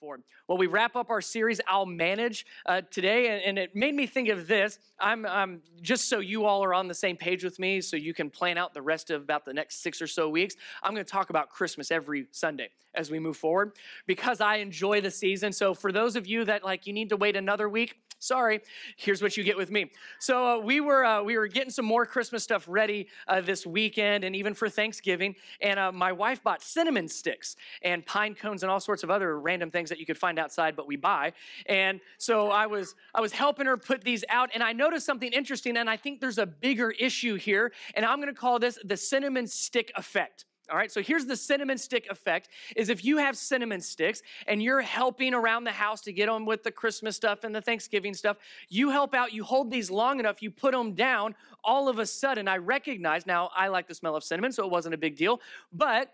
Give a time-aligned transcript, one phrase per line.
[0.00, 0.22] forward.
[0.48, 4.06] Well, we wrap up our series, I'll Manage, uh, today, and, and, it made me
[4.06, 4.78] think of this.
[4.98, 8.14] I'm, I'm just so you all are on the same page with me, so you
[8.14, 10.56] can plan out the rest of about the next six or so weeks.
[10.82, 13.72] I'm going to talk about Christmas every Sunday as we move forward
[14.06, 15.52] because I enjoy the season.
[15.52, 18.60] So, for those of you that like you need to wait another week, sorry.
[18.96, 19.90] Here's what you get with me.
[20.18, 23.66] So uh, we were uh, we were getting some more christmas stuff ready uh, this
[23.66, 25.36] weekend and even for thanksgiving.
[25.60, 29.38] And uh, my wife bought cinnamon sticks and pine cones and all sorts of other
[29.38, 31.32] random things that you could find outside but we buy.
[31.66, 35.30] And so i was i was helping her put these out and i noticed something
[35.32, 38.78] interesting and i think there's a bigger issue here and i'm going to call this
[38.84, 43.18] the cinnamon stick effect all right, so here's the cinnamon stick effect is if you
[43.18, 47.16] have cinnamon sticks and you're helping around the house to get on with the Christmas
[47.16, 50.72] stuff and the Thanksgiving stuff, you help out, you hold these long enough, you put
[50.72, 54.52] them down, all of a sudden I recognize, now I like the smell of cinnamon,
[54.52, 55.40] so it wasn't a big deal,
[55.72, 56.12] but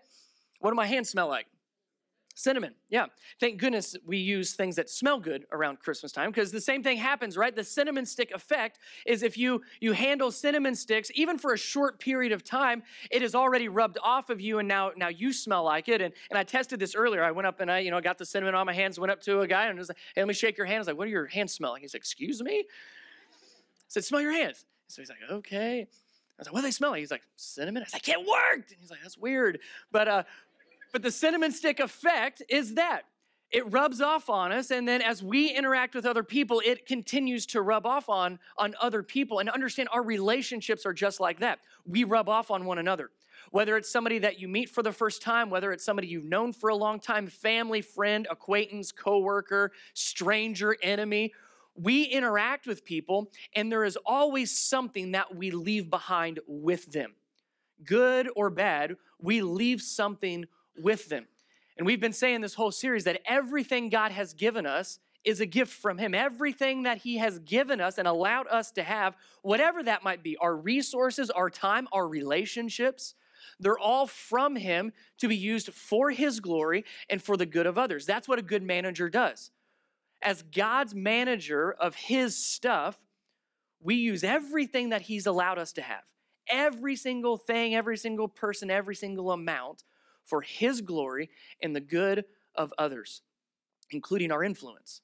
[0.59, 1.47] what do my hands smell like?
[2.35, 3.07] Cinnamon, yeah.
[3.39, 6.97] Thank goodness we use things that smell good around Christmas time because the same thing
[6.97, 7.55] happens, right?
[7.55, 11.99] The cinnamon stick effect is if you you handle cinnamon sticks even for a short
[11.99, 15.63] period of time, it is already rubbed off of you and now now you smell
[15.63, 16.01] like it.
[16.01, 17.23] And, and I tested this earlier.
[17.23, 19.21] I went up and I, you know, got the cinnamon on my hands, went up
[19.23, 20.77] to a guy and was like, hey, let me shake your hand.
[20.77, 21.81] I was like, what are your hands smelling?
[21.81, 22.59] He's like, excuse me?
[22.59, 22.63] I
[23.89, 24.65] said, smell your hands.
[24.87, 25.81] So he's like, okay.
[25.81, 25.85] I
[26.37, 27.01] was like, what are they smelling?
[27.01, 27.83] He's like, cinnamon.
[27.83, 28.71] I was like, it worked.
[28.71, 29.59] And he's like, that's weird.
[29.91, 30.23] But uh,
[30.91, 33.03] but the cinnamon stick effect is that.
[33.51, 37.45] It rubs off on us and then as we interact with other people it continues
[37.47, 39.39] to rub off on on other people.
[39.39, 41.59] And understand our relationships are just like that.
[41.85, 43.11] We rub off on one another.
[43.49, 46.53] Whether it's somebody that you meet for the first time whether it's somebody you've known
[46.53, 51.33] for a long time family friend acquaintance coworker stranger enemy
[51.75, 57.15] we interact with people and there is always something that we leave behind with them.
[57.83, 60.45] Good or bad we leave something
[60.77, 61.27] with them.
[61.77, 65.45] And we've been saying this whole series that everything God has given us is a
[65.45, 66.13] gift from Him.
[66.13, 70.37] Everything that He has given us and allowed us to have, whatever that might be,
[70.37, 73.15] our resources, our time, our relationships,
[73.59, 77.77] they're all from Him to be used for His glory and for the good of
[77.77, 78.05] others.
[78.05, 79.51] That's what a good manager does.
[80.21, 82.99] As God's manager of His stuff,
[83.79, 86.03] we use everything that He's allowed us to have.
[86.47, 89.83] Every single thing, every single person, every single amount
[90.23, 91.29] for His glory
[91.61, 93.21] and the good of others,
[93.91, 95.01] including our influence.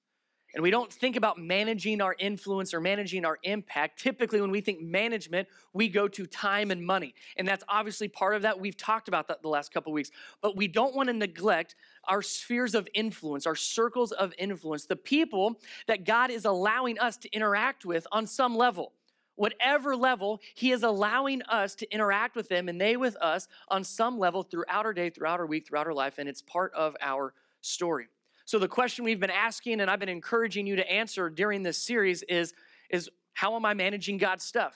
[0.53, 3.99] And we don't think about managing our influence or managing our impact.
[3.99, 7.13] Typically, when we think management, we go to time and money.
[7.35, 8.59] And that's obviously part of that.
[8.59, 10.09] We've talked about that the last couple weeks.
[10.41, 14.95] But we don't want to neglect our spheres of influence, our circles of influence, the
[14.95, 18.93] people that God is allowing us to interact with on some level
[19.37, 23.85] whatever level, He is allowing us to interact with them and they with us on
[23.85, 26.97] some level throughout our day, throughout our week, throughout our life, and it's part of
[26.99, 28.07] our story.
[28.45, 31.77] So, the question we've been asking and I've been encouraging you to answer during this
[31.77, 32.53] series is,
[32.89, 34.75] is how am I managing God's stuff?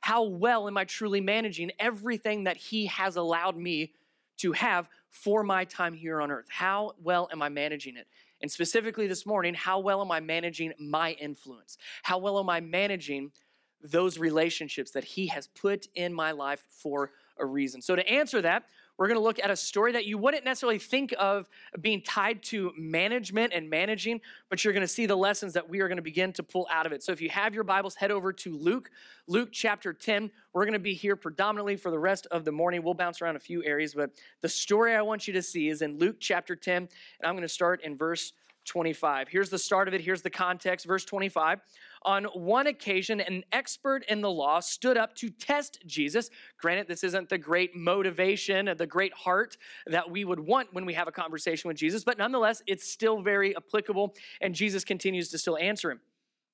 [0.00, 3.92] How well am I truly managing everything that He has allowed me
[4.38, 6.46] to have for my time here on earth?
[6.48, 8.06] How well am I managing it?
[8.40, 11.76] And specifically this morning, how well am I managing my influence?
[12.02, 13.32] How well am I managing
[13.82, 17.82] those relationships that He has put in my life for a reason.
[17.82, 18.64] So, to answer that,
[18.98, 21.48] we're going to look at a story that you wouldn't necessarily think of
[21.80, 24.20] being tied to management and managing,
[24.50, 26.68] but you're going to see the lessons that we are going to begin to pull
[26.70, 27.02] out of it.
[27.02, 28.90] So, if you have your Bibles, head over to Luke,
[29.26, 30.30] Luke chapter 10.
[30.52, 32.82] We're going to be here predominantly for the rest of the morning.
[32.82, 34.10] We'll bounce around a few areas, but
[34.42, 36.88] the story I want you to see is in Luke chapter 10, and
[37.24, 38.32] I'm going to start in verse
[38.66, 39.28] 25.
[39.28, 40.86] Here's the start of it, here's the context.
[40.86, 41.60] Verse 25.
[42.02, 46.30] On one occasion, an expert in the law stood up to test Jesus.
[46.58, 50.86] Granted, this isn't the great motivation, and the great heart that we would want when
[50.86, 55.28] we have a conversation with Jesus, but nonetheless, it's still very applicable, and Jesus continues
[55.28, 56.00] to still answer him.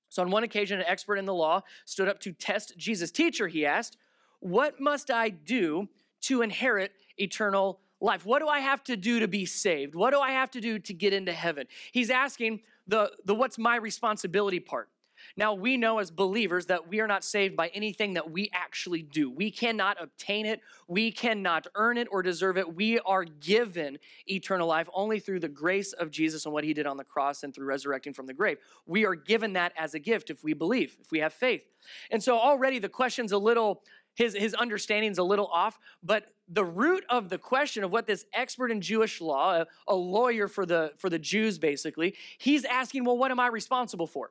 [0.08, 3.12] So, on one occasion, an expert in the law stood up to test Jesus.
[3.12, 3.96] Teacher, he asked,
[4.40, 5.88] What must I do
[6.22, 8.26] to inherit eternal life?
[8.26, 9.94] What do I have to do to be saved?
[9.94, 11.66] What do I have to do to get into heaven?
[11.92, 14.88] He's asking the, the what's my responsibility part.
[15.36, 19.02] Now, we know as believers that we are not saved by anything that we actually
[19.02, 19.30] do.
[19.30, 22.74] We cannot obtain it, we cannot earn it or deserve it.
[22.74, 26.86] We are given eternal life only through the grace of Jesus and what he did
[26.86, 28.58] on the cross and through resurrecting from the grave.
[28.86, 31.62] We are given that as a gift if we believe, if we have faith.
[32.10, 33.82] And so already the question's a little
[34.16, 38.24] his, his understanding's a little off, but the root of the question of what this
[38.32, 43.04] expert in Jewish law, a, a lawyer for the, for the Jews basically, he's asking,
[43.04, 44.30] well, what am I responsible for?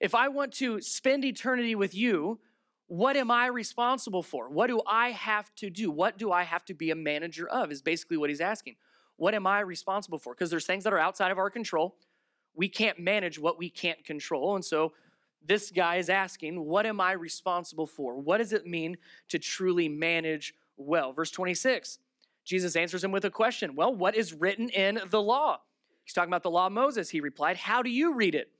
[0.00, 2.40] If I want to spend eternity with you,
[2.86, 4.48] what am I responsible for?
[4.48, 5.90] What do I have to do?
[5.90, 7.70] What do I have to be a manager of?
[7.70, 8.76] Is basically what he's asking.
[9.16, 10.34] what am I responsible for?
[10.34, 11.94] Because there's things that are outside of our control.
[12.54, 14.56] We can't manage what we can't control.
[14.56, 14.94] And so
[15.46, 18.18] this guy is asking, What am I responsible for?
[18.18, 18.96] What does it mean
[19.28, 21.12] to truly manage well?
[21.12, 21.98] Verse 26,
[22.44, 25.60] Jesus answers him with a question Well, what is written in the law?
[26.02, 27.10] He's talking about the law of Moses.
[27.10, 28.50] He replied, How do you read it?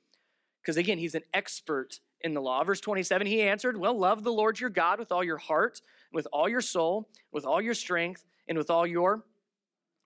[0.62, 2.62] Because again, he's an expert in the law.
[2.64, 5.80] Verse 27, he answered, Well, love the Lord your God with all your heart,
[6.12, 9.24] with all your soul, with all your strength, and with all your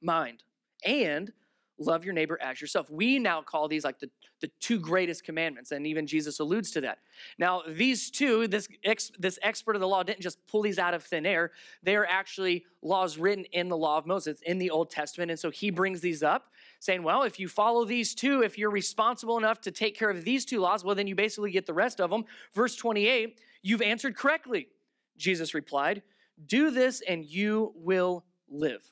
[0.00, 0.42] mind.
[0.84, 1.32] And
[1.78, 2.88] love your neighbor as yourself.
[2.90, 4.08] We now call these like the,
[4.40, 6.98] the two greatest commandments, and even Jesus alludes to that.
[7.38, 10.94] Now, these two, this, ex, this expert of the law didn't just pull these out
[10.94, 11.50] of thin air.
[11.82, 15.30] They are actually laws written in the law of Moses, in the Old Testament.
[15.30, 18.70] And so he brings these up, saying, well, if you follow these two, if you're
[18.70, 21.74] responsible enough to take care of these two laws, well, then you basically get the
[21.74, 22.24] rest of them.
[22.52, 24.68] Verse 28, you've answered correctly.
[25.16, 26.02] Jesus replied,
[26.46, 28.90] do this and you will live.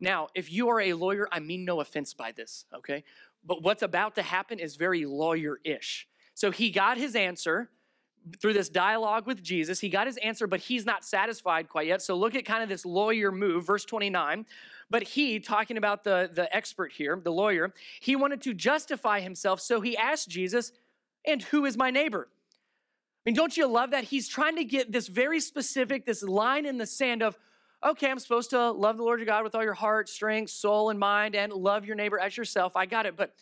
[0.00, 3.04] Now, if you are a lawyer, I mean no offense by this, okay?
[3.44, 6.08] But what's about to happen is very lawyer ish.
[6.34, 7.70] So he got his answer
[8.40, 9.80] through this dialogue with Jesus.
[9.80, 12.02] He got his answer, but he's not satisfied quite yet.
[12.02, 14.46] So look at kind of this lawyer move, verse 29.
[14.90, 19.60] But he, talking about the, the expert here, the lawyer, he wanted to justify himself.
[19.60, 20.72] So he asked Jesus,
[21.24, 22.28] And who is my neighbor?
[22.30, 24.04] I mean, don't you love that?
[24.04, 27.36] He's trying to get this very specific, this line in the sand of,
[27.84, 30.90] okay, I'm supposed to love the Lord your God with all your heart, strength, soul,
[30.90, 32.76] and mind, and love your neighbor as yourself.
[32.76, 33.16] I got it.
[33.16, 33.34] But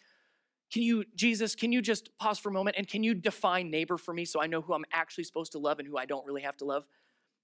[0.73, 3.97] can you, Jesus, can you just pause for a moment and can you define neighbor
[3.97, 6.27] for me so I know who I'm actually supposed to love and who I don't
[6.27, 6.87] really have to love?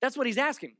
[0.00, 0.76] That's what he's asking.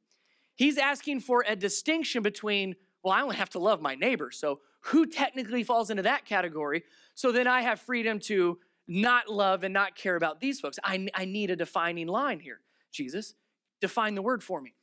[0.55, 4.31] He's asking for a distinction between, well, I only have to love my neighbor.
[4.31, 6.85] So who technically falls into that category?
[7.15, 10.79] So then I have freedom to not love and not care about these folks.
[10.85, 12.61] I, I need a defining line here.
[12.93, 13.35] Jesus,
[13.81, 14.75] define the word for me.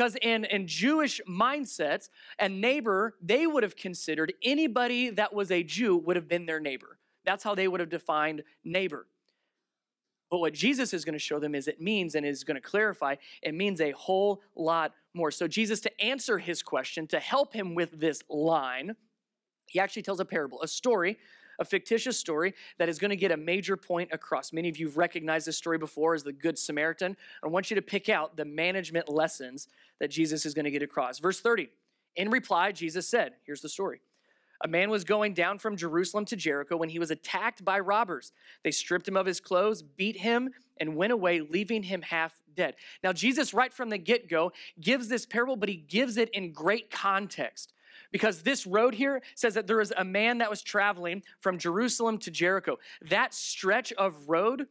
[0.00, 2.08] Because in, in Jewish mindsets,
[2.38, 6.58] a neighbor, they would have considered anybody that was a Jew would have been their
[6.58, 6.96] neighbor.
[7.26, 9.06] That's how they would have defined neighbor.
[10.30, 12.62] But what Jesus is going to show them is it means and is going to
[12.62, 15.30] clarify, it means a whole lot more.
[15.30, 18.96] So, Jesus, to answer his question, to help him with this line,
[19.66, 21.18] he actually tells a parable, a story
[21.60, 24.52] a fictitious story that is going to get a major point across.
[24.52, 27.16] Many of you have recognized this story before as the Good Samaritan.
[27.44, 29.68] I want you to pick out the management lessons
[30.00, 31.18] that Jesus is going to get across.
[31.18, 31.68] Verse 30
[32.16, 34.00] In reply, Jesus said, Here's the story.
[34.62, 38.32] A man was going down from Jerusalem to Jericho when he was attacked by robbers.
[38.62, 42.74] They stripped him of his clothes, beat him, and went away, leaving him half dead.
[43.02, 46.52] Now, Jesus, right from the get go, gives this parable, but he gives it in
[46.52, 47.72] great context
[48.12, 52.18] because this road here says that there was a man that was traveling from Jerusalem
[52.18, 52.78] to Jericho.
[53.08, 54.66] That stretch of road,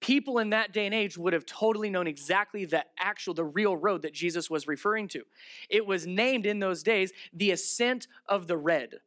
[0.00, 3.76] people in that day and age would have totally known exactly the actual, the real
[3.76, 5.22] road that Jesus was referring to.
[5.68, 9.00] It was named in those days the ascent of the red.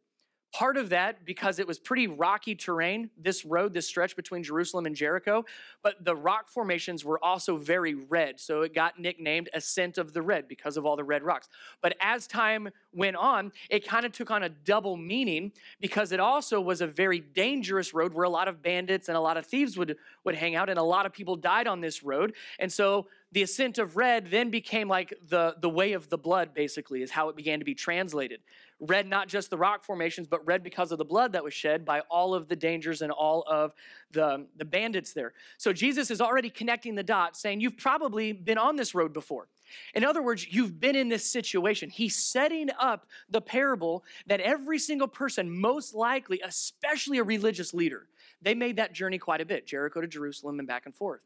[0.54, 4.86] Part of that because it was pretty rocky terrain, this road, this stretch between Jerusalem
[4.86, 5.46] and Jericho,
[5.82, 8.38] but the rock formations were also very red.
[8.38, 11.48] So it got nicknamed Ascent of the Red because of all the red rocks.
[11.82, 16.20] But as time went on, it kind of took on a double meaning because it
[16.20, 19.46] also was a very dangerous road where a lot of bandits and a lot of
[19.46, 19.96] thieves would,
[20.26, 22.34] would hang out, and a lot of people died on this road.
[22.60, 26.54] And so the ascent of red then became like the, the way of the blood,
[26.54, 28.42] basically, is how it began to be translated.
[28.80, 31.86] Red, not just the rock formations, but red because of the blood that was shed
[31.86, 33.74] by all of the dangers and all of
[34.12, 35.34] the, the bandits there.
[35.58, 39.48] So Jesus is already connecting the dots, saying, You've probably been on this road before.
[39.94, 41.90] In other words, you've been in this situation.
[41.90, 48.08] He's setting up the parable that every single person, most likely, especially a religious leader,
[48.42, 51.22] they made that journey quite a bit Jericho to Jerusalem and back and forth.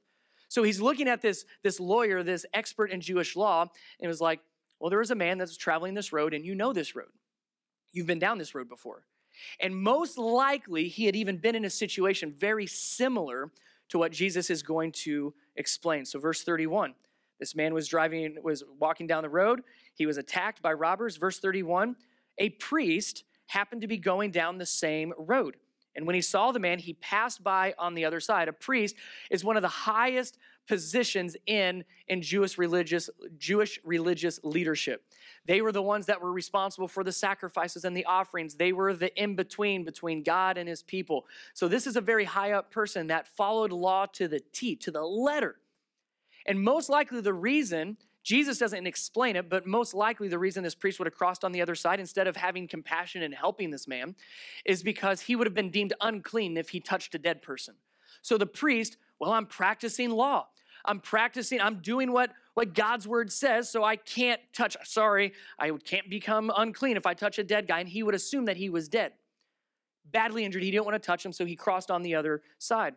[0.55, 3.65] So he's looking at this, this lawyer, this expert in Jewish law,
[3.99, 4.39] and was like,
[4.79, 7.09] Well, there was a man that's traveling this road, and you know this road.
[7.91, 9.05] You've been down this road before.
[9.59, 13.51] And most likely, he had even been in a situation very similar
[13.89, 16.05] to what Jesus is going to explain.
[16.05, 16.93] So, verse 31
[17.37, 19.61] this man was driving, was walking down the road.
[19.93, 21.17] He was attacked by robbers.
[21.17, 21.97] Verse 31
[22.37, 25.57] a priest happened to be going down the same road.
[25.95, 28.47] And when he saw the man, he passed by on the other side.
[28.47, 28.95] A priest
[29.29, 30.37] is one of the highest
[30.67, 35.03] positions in, in Jewish religious Jewish religious leadership.
[35.45, 38.55] They were the ones that were responsible for the sacrifices and the offerings.
[38.55, 41.27] They were the in-between between God and his people.
[41.53, 44.91] So this is a very high up person that followed law to the T, to
[44.91, 45.57] the letter.
[46.47, 50.73] And most likely the reason Jesus doesn't explain it, but most likely the reason this
[50.73, 53.87] priest would have crossed on the other side instead of having compassion and helping this
[53.87, 54.15] man
[54.65, 57.75] is because he would have been deemed unclean if he touched a dead person.
[58.23, 60.47] So the priest, well, I'm practicing law.
[60.83, 65.69] I'm practicing, I'm doing what, what God's word says, so I can't touch, sorry, I
[65.71, 67.79] can't become unclean if I touch a dead guy.
[67.79, 69.13] And he would assume that he was dead,
[70.11, 70.63] badly injured.
[70.63, 72.95] He didn't want to touch him, so he crossed on the other side.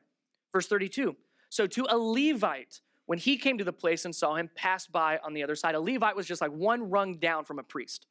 [0.53, 1.17] Verse 32
[1.51, 5.19] So to a Levite, when he came to the place and saw him, passed by
[5.25, 5.75] on the other side.
[5.75, 8.05] A Levite was just like one rung down from a priest.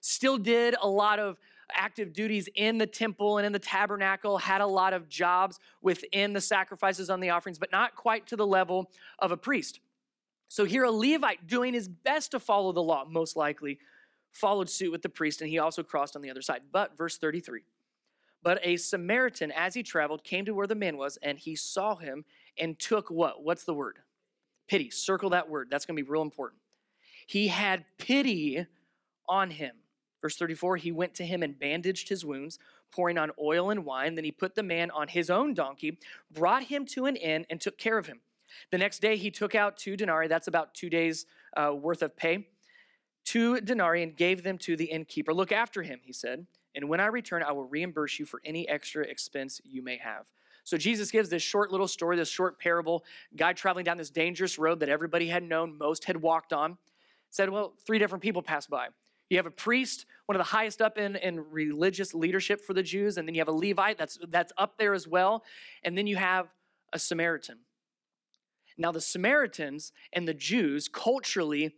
[0.00, 1.36] Still did a lot of
[1.74, 6.32] active duties in the temple and in the tabernacle, had a lot of jobs within
[6.32, 9.80] the sacrifices on the offerings, but not quite to the level of a priest.
[10.46, 13.80] So here, a Levite doing his best to follow the law, most likely,
[14.30, 16.60] followed suit with the priest, and he also crossed on the other side.
[16.70, 17.62] But, verse 33
[18.44, 21.96] But a Samaritan, as he traveled, came to where the man was, and he saw
[21.96, 22.24] him
[22.56, 23.42] and took what?
[23.42, 23.98] What's the word?
[24.70, 24.88] Pity.
[24.90, 25.66] Circle that word.
[25.68, 26.60] That's going to be real important.
[27.26, 28.66] He had pity
[29.28, 29.74] on him.
[30.22, 32.60] Verse 34 He went to him and bandaged his wounds,
[32.92, 34.14] pouring on oil and wine.
[34.14, 35.98] Then he put the man on his own donkey,
[36.30, 38.20] brought him to an inn, and took care of him.
[38.70, 42.16] The next day he took out two denarii, that's about two days' uh, worth of
[42.16, 42.46] pay,
[43.24, 45.34] two denarii, and gave them to the innkeeper.
[45.34, 46.46] Look after him, he said,
[46.76, 50.26] and when I return, I will reimburse you for any extra expense you may have.
[50.70, 54.56] So Jesus gives this short little story, this short parable, guy traveling down this dangerous
[54.56, 56.78] road that everybody had known, most had walked on.
[57.30, 58.86] Said, well, three different people passed by.
[59.30, 62.84] You have a priest, one of the highest up in, in religious leadership for the
[62.84, 65.42] Jews, and then you have a Levite that's, that's up there as well,
[65.82, 66.46] and then you have
[66.92, 67.58] a Samaritan.
[68.78, 71.74] Now, the Samaritans and the Jews culturally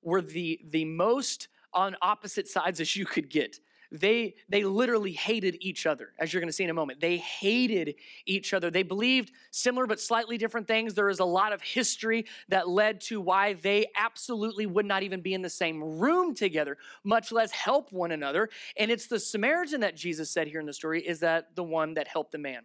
[0.00, 3.60] were the, the most on opposite sides as you could get
[3.92, 7.00] they they literally hated each other as you're going to see in a moment.
[7.00, 8.70] They hated each other.
[8.70, 10.94] They believed similar but slightly different things.
[10.94, 15.20] There is a lot of history that led to why they absolutely would not even
[15.20, 18.48] be in the same room together much less help one another.
[18.76, 21.94] And it's the samaritan that jesus said here in the story is that the one
[21.94, 22.62] that helped the man.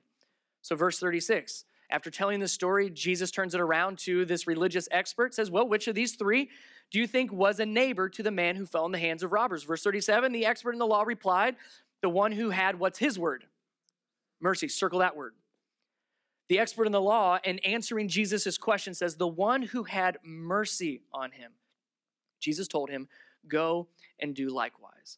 [0.61, 5.35] So verse 36 after telling the story jesus turns it around to this religious expert
[5.35, 6.49] says well which of these three
[6.91, 9.31] do you think was a neighbor to the man who fell in the hands of
[9.31, 9.63] robbers?
[9.63, 11.55] Verse 37 the expert in the law replied,
[12.01, 13.45] The one who had what's his word?
[14.39, 14.67] Mercy.
[14.67, 15.33] Circle that word.
[16.47, 21.01] The expert in the law, in answering Jesus' question, says, The one who had mercy
[21.11, 21.53] on him.
[22.39, 23.07] Jesus told him,
[23.47, 23.87] Go
[24.19, 25.17] and do likewise.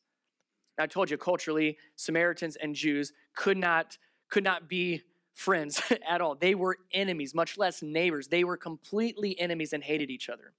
[0.77, 3.97] Now, I told you culturally, Samaritans and Jews could not,
[4.29, 5.01] could not be
[5.33, 6.35] friends at all.
[6.35, 8.27] They were enemies, much less neighbors.
[8.27, 10.53] They were completely enemies and hated each other.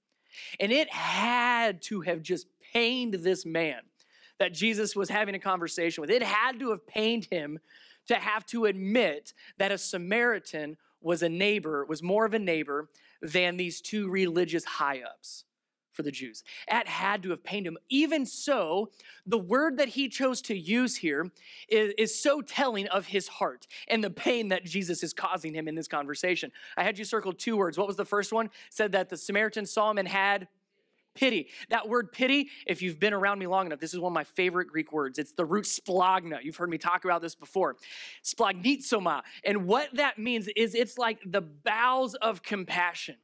[0.59, 3.81] And it had to have just pained this man
[4.37, 6.09] that Jesus was having a conversation with.
[6.09, 7.59] It had to have pained him
[8.07, 12.89] to have to admit that a Samaritan was a neighbor, was more of a neighbor
[13.21, 15.45] than these two religious high ups
[15.99, 16.45] for the Jews.
[16.69, 17.77] That had to have pained him.
[17.89, 18.89] Even so,
[19.25, 21.29] the word that he chose to use here
[21.67, 25.67] is, is so telling of his heart and the pain that Jesus is causing him
[25.67, 26.53] in this conversation.
[26.77, 27.77] I had you circle two words.
[27.77, 28.49] What was the first one?
[28.69, 30.47] Said that the Samaritan saw him and had
[31.15, 31.49] pity.
[31.69, 34.23] That word pity, if you've been around me long enough, this is one of my
[34.23, 35.19] favorite Greek words.
[35.19, 36.41] It's the root splagna.
[36.41, 37.75] You've heard me talk about this before.
[38.23, 39.23] Splagnitsoma.
[39.43, 43.17] And what that means is it's like the bowels of compassion.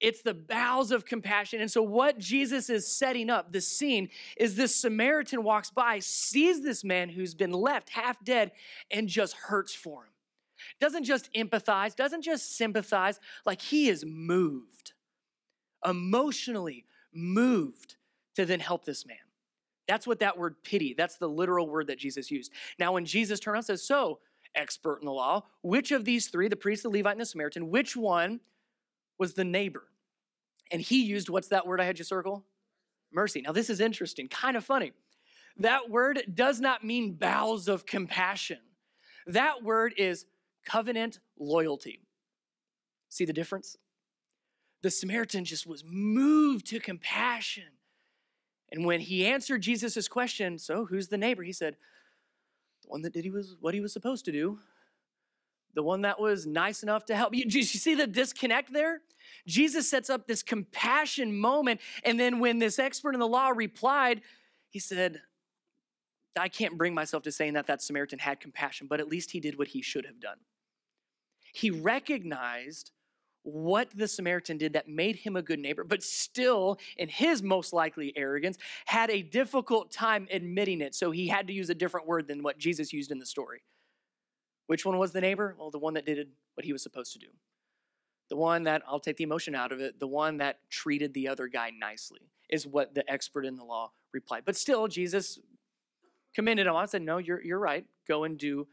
[0.00, 1.60] It's the bowels of compassion.
[1.60, 6.62] And so, what Jesus is setting up, the scene, is this Samaritan walks by, sees
[6.62, 8.52] this man who's been left half dead,
[8.90, 10.10] and just hurts for him.
[10.80, 14.92] Doesn't just empathize, doesn't just sympathize, like he is moved,
[15.84, 17.96] emotionally moved
[18.36, 19.16] to then help this man.
[19.88, 22.52] That's what that word pity, that's the literal word that Jesus used.
[22.78, 24.20] Now, when Jesus turned around and says, So,
[24.54, 27.70] expert in the law, which of these three, the priest, the Levite, and the Samaritan,
[27.70, 28.40] which one
[29.18, 29.84] was the neighbor.
[30.70, 32.44] And he used what's that word I had you circle?
[33.12, 33.40] Mercy.
[33.40, 34.92] Now, this is interesting, kind of funny.
[35.56, 38.58] That word does not mean bowels of compassion,
[39.26, 40.26] that word is
[40.64, 42.00] covenant loyalty.
[43.08, 43.76] See the difference?
[44.82, 47.64] The Samaritan just was moved to compassion.
[48.70, 51.42] And when he answered Jesus' question, so who's the neighbor?
[51.42, 51.76] He said,
[52.82, 54.58] the one that did he was what he was supposed to do,
[55.74, 57.34] the one that was nice enough to help.
[57.34, 59.02] You, you see the disconnect there?
[59.46, 61.80] Jesus sets up this compassion moment.
[62.04, 64.22] And then when this expert in the law replied,
[64.70, 65.20] he said,
[66.38, 69.40] I can't bring myself to saying that that Samaritan had compassion, but at least he
[69.40, 70.38] did what he should have done.
[71.52, 72.92] He recognized
[73.42, 77.72] what the Samaritan did that made him a good neighbor, but still, in his most
[77.72, 80.94] likely arrogance, had a difficult time admitting it.
[80.94, 83.62] So he had to use a different word than what Jesus used in the story.
[84.68, 85.56] Which one was the neighbor?
[85.58, 87.28] Well, the one that did what he was supposed to do.
[88.28, 91.28] The one that, I'll take the emotion out of it, the one that treated the
[91.28, 92.20] other guy nicely
[92.50, 94.42] is what the expert in the law replied.
[94.44, 95.38] But still, Jesus
[96.34, 96.76] commended him.
[96.76, 97.86] I said, No, you're, you're right.
[98.06, 98.68] Go and do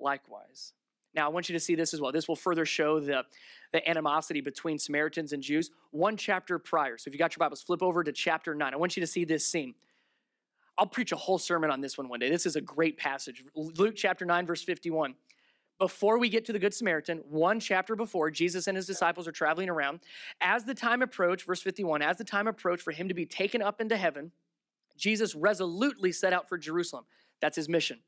[0.00, 0.72] likewise.
[1.14, 2.10] Now, I want you to see this as well.
[2.10, 3.22] This will further show the,
[3.72, 5.70] the animosity between Samaritans and Jews.
[5.92, 6.98] One chapter prior.
[6.98, 8.74] So if you got your Bibles, flip over to chapter 9.
[8.74, 9.74] I want you to see this scene.
[10.76, 12.28] I'll preach a whole sermon on this one one day.
[12.28, 13.44] This is a great passage.
[13.54, 15.14] Luke chapter 9, verse 51.
[15.78, 19.32] Before we get to the Good Samaritan, one chapter before, Jesus and his disciples are
[19.32, 20.00] traveling around.
[20.40, 23.60] As the time approached, verse 51, as the time approached for him to be taken
[23.60, 24.32] up into heaven,
[24.96, 27.04] Jesus resolutely set out for Jerusalem.
[27.40, 28.00] That's his mission.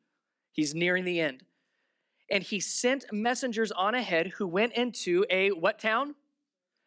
[0.53, 1.45] He's nearing the end.
[2.31, 6.15] And he sent messengers on ahead who went into a what town?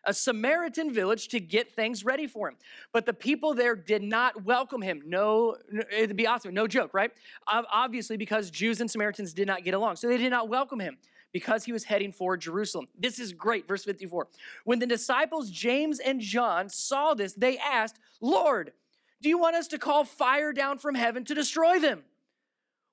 [0.04, 2.56] A Samaritan village to get things ready for him.
[2.92, 5.04] But the people there did not welcome him.
[5.06, 5.58] No,
[5.92, 6.54] it'd be awesome.
[6.54, 7.12] No joke, right?
[7.48, 9.98] Obviously, because Jews and Samaritans did not get along.
[9.98, 10.98] So they did not welcome him
[11.32, 12.88] because he was heading for Jerusalem.
[12.98, 13.68] This is great.
[13.68, 14.28] Verse 54.
[14.66, 18.74] When the disciples James and John saw this, they asked, Lord,
[19.22, 22.04] do you want us to call fire down from heaven to destroy them?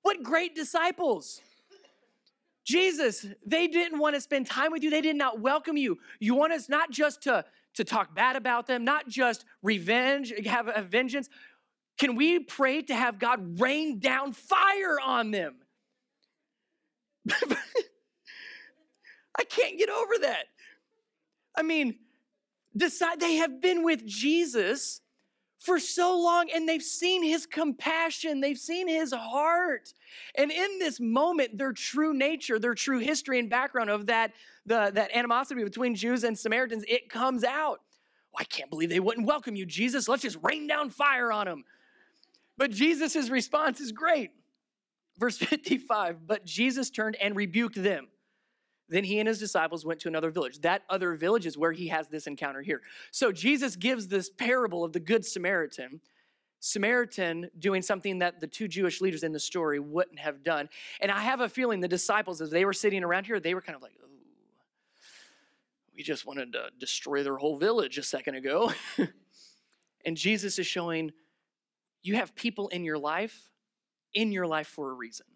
[0.02, 1.40] What great disciples!
[2.68, 4.90] Jesus, they didn't want to spend time with you.
[4.90, 5.96] They did not welcome you.
[6.20, 7.46] You want us not just to,
[7.76, 11.30] to talk bad about them, not just revenge, have a vengeance.
[11.96, 15.54] Can we pray to have God rain down fire on them?
[17.30, 17.56] I
[19.48, 20.44] can't get over that.
[21.56, 21.94] I mean,
[22.76, 25.00] decide they have been with Jesus
[25.58, 29.92] for so long and they've seen his compassion, they've seen his heart.
[30.36, 34.32] And in this moment, their true nature, their true history and background of that,
[34.64, 37.80] the, that animosity between Jews and Samaritans, it comes out.
[38.32, 40.08] Oh, I can't believe they wouldn't welcome you, Jesus.
[40.08, 41.64] Let's just rain down fire on them.
[42.56, 44.30] But Jesus' response is great.
[45.18, 48.08] Verse 55 But Jesus turned and rebuked them.
[48.88, 50.60] Then he and his disciples went to another village.
[50.60, 52.82] That other village is where he has this encounter here.
[53.10, 56.00] So Jesus gives this parable of the Good Samaritan.
[56.60, 60.68] Samaritan doing something that the two Jewish leaders in the story wouldn't have done.
[61.00, 63.62] And I have a feeling the disciples, as they were sitting around here, they were
[63.62, 64.08] kind of like, oh,
[65.94, 68.72] we just wanted to destroy their whole village a second ago.
[70.04, 71.12] and Jesus is showing
[72.02, 73.50] you have people in your life,
[74.14, 75.26] in your life for a reason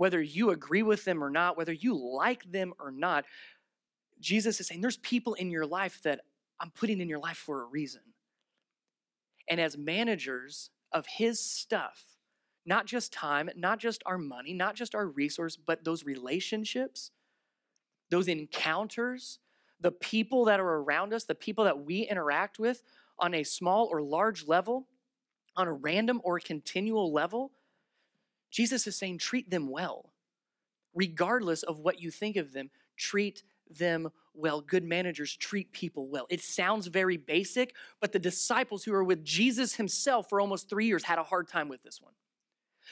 [0.00, 3.26] whether you agree with them or not, whether you like them or not,
[4.18, 6.22] Jesus is saying there's people in your life that
[6.58, 8.00] I'm putting in your life for a reason.
[9.46, 12.02] And as managers of His stuff,
[12.64, 17.10] not just time, not just our money, not just our resource, but those relationships,
[18.10, 19.38] those encounters,
[19.80, 22.82] the people that are around us, the people that we interact with
[23.18, 24.88] on a small or large level,
[25.58, 27.52] on a random or continual level,
[28.50, 30.12] Jesus is saying, treat them well.
[30.94, 34.60] Regardless of what you think of them, treat them well.
[34.60, 36.26] Good managers treat people well.
[36.28, 40.86] It sounds very basic, but the disciples who were with Jesus himself for almost three
[40.86, 42.14] years had a hard time with this one.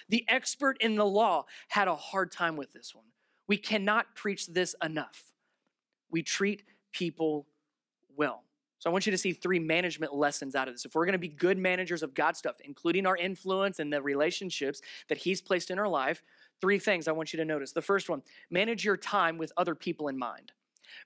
[0.09, 3.07] The expert in the law had a hard time with this one.
[3.49, 5.33] We cannot preach this enough.
[6.11, 7.47] We treat people
[8.16, 8.44] well.
[8.79, 10.85] So I want you to see three management lessons out of this.
[10.85, 14.01] If we're going to be good managers of God's stuff, including our influence and the
[14.01, 16.23] relationships that He's placed in our life,
[16.61, 17.73] three things I want you to notice.
[17.73, 20.53] The first one, manage your time with other people in mind.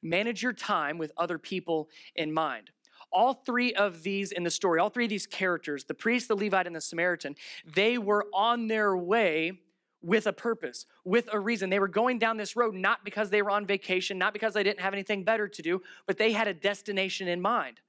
[0.02, 2.70] Manage your time with other people in mind.
[3.10, 6.36] All three of these in the story, all three of these characters, the priest, the
[6.36, 7.36] Levite, and the Samaritan,
[7.74, 9.60] they were on their way
[10.02, 11.70] with a purpose, with a reason.
[11.70, 14.62] They were going down this road not because they were on vacation, not because they
[14.62, 17.80] didn't have anything better to do, but they had a destination in mind.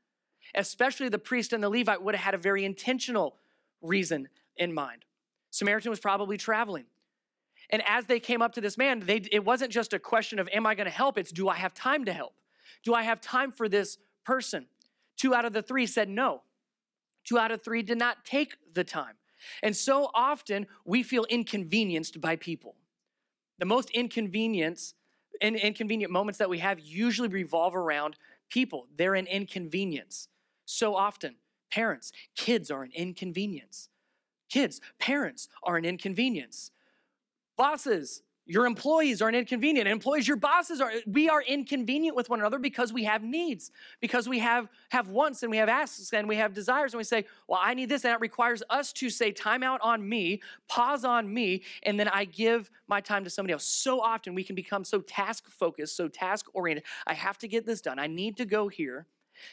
[0.56, 3.38] Especially the priest and the Levite would have had a very intentional
[3.82, 5.06] reason in mind.
[5.50, 6.86] Samaritan was probably traveling.
[7.70, 10.48] And as they came up to this man, they, it wasn't just a question of,
[10.54, 11.18] Am I going to help?
[11.18, 12.34] It's, Do I have time to help?
[12.84, 14.68] Do I have time for this person?
[15.18, 16.42] Two out of the three said no.
[17.24, 19.16] Two out of three did not take the time.
[19.62, 22.76] And so often we feel inconvenienced by people.
[23.60, 24.94] The most inconvenience
[25.42, 28.18] and inconvenient moments that we have usually revolve around
[28.50, 28.88] people.
[28.96, 30.28] They're an inconvenience.
[30.66, 31.36] So often,
[31.72, 33.90] parents, kids are an inconvenience.
[34.50, 36.72] Kids, parents are an inconvenience.
[37.58, 39.88] Bosses, your employees are inconvenient.
[39.88, 40.92] Employees, your bosses are.
[41.06, 45.44] We are inconvenient with one another because we have needs, because we have have wants
[45.44, 48.04] and we have asks and we have desires, and we say, "Well, I need this,"
[48.04, 52.10] and it requires us to say, "Time out on me, pause on me," and then
[52.10, 53.64] I give my time to somebody else.
[53.66, 56.86] So often we can become so task focused, so task oriented.
[57.08, 57.98] I have to get this done.
[57.98, 59.08] I need to go here,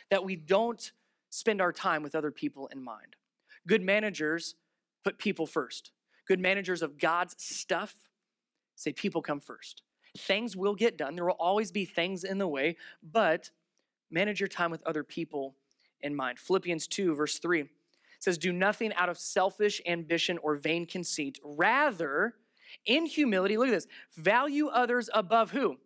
[0.09, 0.93] that we don't
[1.31, 3.15] spend our time with other people in mind.
[3.69, 4.57] Good managers
[5.05, 5.93] put people first.
[6.27, 8.10] Good managers of God's stuff
[8.81, 9.83] Say, people come first.
[10.17, 11.15] Things will get done.
[11.15, 13.51] There will always be things in the way, but
[14.11, 15.55] manage your time with other people
[16.01, 16.39] in mind.
[16.39, 17.67] Philippians 2, verse 3
[18.21, 21.39] says, Do nothing out of selfish ambition or vain conceit.
[21.45, 22.37] Rather,
[22.87, 25.77] In humility, look at this value others above who?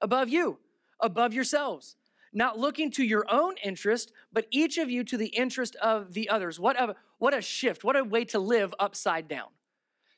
[0.00, 0.58] Above you,
[1.00, 1.96] above yourselves.
[2.32, 6.30] Not looking to your own interest, but each of you to the interest of the
[6.30, 6.58] others.
[6.58, 9.48] What a, what a shift, what a way to live upside down.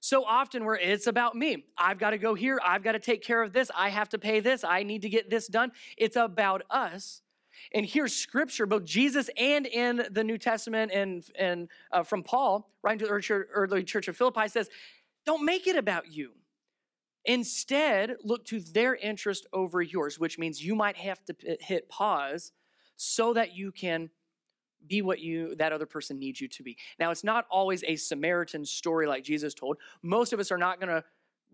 [0.01, 1.67] So often where it's about me.
[1.77, 2.59] I've got to go here.
[2.65, 3.71] I've got to take care of this.
[3.77, 4.65] I have to pay this.
[4.65, 5.73] I need to get this done.
[5.97, 7.21] It's about us.
[7.75, 12.71] And here's scripture, both Jesus and in the New Testament and, and uh, from Paul,
[12.83, 14.71] writing to the early church of Philippi, says,
[15.27, 16.33] don't make it about you.
[17.27, 22.53] Instead, look to their interest over yours, which means you might have to hit pause
[22.97, 24.09] so that you can
[24.87, 26.77] be what you that other person needs you to be.
[26.99, 29.77] Now, it's not always a Samaritan story like Jesus told.
[30.03, 31.05] Most of us are not going to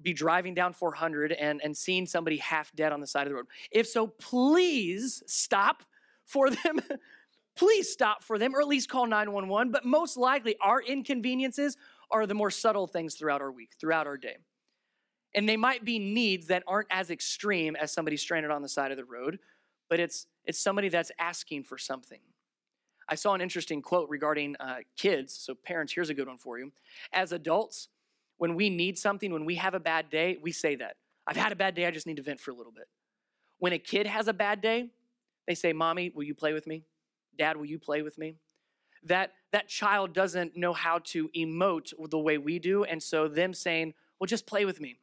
[0.02, 3.34] be driving down 400 and, and seeing somebody half dead on the side of the
[3.34, 3.46] road.
[3.70, 5.82] If so, please stop
[6.24, 6.80] for them.
[7.56, 9.72] please stop for them, or at least call 911.
[9.72, 11.76] But most likely, our inconveniences
[12.10, 14.36] are the more subtle things throughout our week, throughout our day.
[15.34, 18.90] And they might be needs that aren't as extreme as somebody stranded on the side
[18.90, 19.38] of the road,
[19.88, 22.20] but it's, it's somebody that's asking for something.
[23.08, 25.34] I saw an interesting quote regarding uh, kids.
[25.34, 26.72] So, parents, here's a good one for you.
[27.12, 27.88] As adults,
[28.38, 30.96] when we need something, when we have a bad day, we say that.
[31.26, 32.88] I've had a bad day, I just need to vent for a little bit.
[33.58, 34.90] When a kid has a bad day,
[35.46, 36.84] they say, Mommy, will you play with me?
[37.38, 38.36] Dad, will you play with me?
[39.04, 42.84] That, that child doesn't know how to emote the way we do.
[42.84, 44.98] And so, them saying, Well, just play with me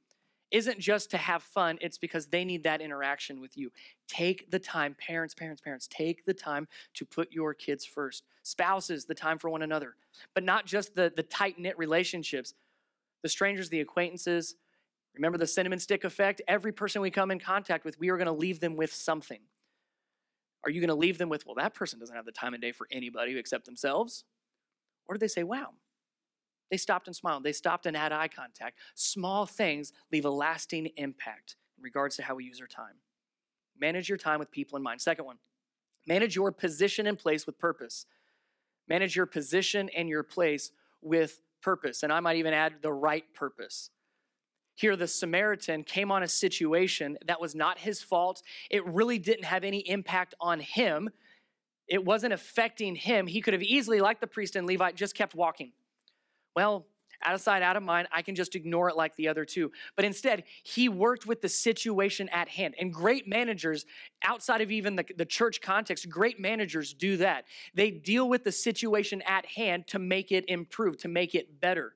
[0.53, 3.71] isn't just to have fun, it's because they need that interaction with you.
[4.07, 8.23] Take the time, parents, parents, parents, take the time to put your kids first.
[8.43, 9.95] Spouses, the time for one another.
[10.35, 12.53] But not just the, the tight knit relationships,
[13.23, 14.55] the strangers, the acquaintances.
[15.15, 16.39] Remember the cinnamon stick effect?
[16.47, 19.39] Every person we come in contact with, we are going to leave them with something.
[20.65, 22.61] Are you going to leave them with, well, that person doesn't have the time of
[22.61, 24.23] day for anybody except themselves?
[25.07, 25.71] Or do they say, wow,
[26.73, 27.43] they stopped and smiled.
[27.43, 28.79] They stopped and had eye contact.
[28.95, 32.95] Small things leave a lasting impact in regards to how we use our time.
[33.79, 34.99] Manage your time with people in mind.
[34.99, 35.37] Second one,
[36.07, 38.07] manage your position and place with purpose.
[38.89, 40.71] Manage your position and your place
[41.03, 42.01] with purpose.
[42.01, 43.91] And I might even add the right purpose.
[44.73, 48.41] Here, the Samaritan came on a situation that was not his fault.
[48.71, 51.11] It really didn't have any impact on him.
[51.87, 53.27] It wasn't affecting him.
[53.27, 55.73] He could have easily, like the priest and Levite, just kept walking
[56.55, 56.85] well,
[57.25, 59.71] out of sight, out of mind, I can just ignore it like the other two.
[59.95, 62.75] But instead, he worked with the situation at hand.
[62.79, 63.85] And great managers,
[64.23, 67.45] outside of even the, the church context, great managers do that.
[67.73, 71.95] They deal with the situation at hand to make it improve, to make it better.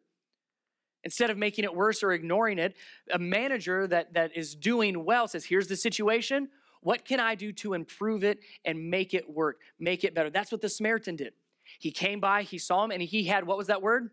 [1.03, 2.75] Instead of making it worse or ignoring it,
[3.11, 6.49] a manager that, that is doing well says, Here's the situation.
[6.81, 10.29] What can I do to improve it and make it work, make it better?
[10.29, 11.33] That's what the Samaritan did.
[11.79, 14.11] He came by, he saw him, and he had what was that word?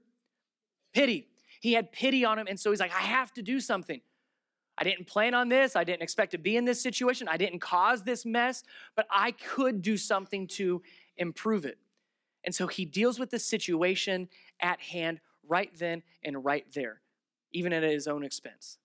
[0.95, 1.29] Pity.
[1.61, 2.47] He had pity on him.
[2.49, 4.01] And so he's like, I have to do something.
[4.77, 5.77] I didn't plan on this.
[5.77, 7.29] I didn't expect to be in this situation.
[7.29, 8.65] I didn't cause this mess,
[8.97, 10.83] but I could do something to
[11.17, 11.79] improve it.
[12.45, 14.29] And so he deals with the situation
[14.61, 17.01] at hand right then and right there,
[17.53, 18.79] even at his own expense.